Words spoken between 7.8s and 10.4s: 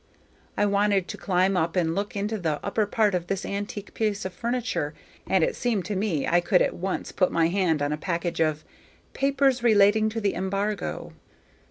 on a package of "papers relating to the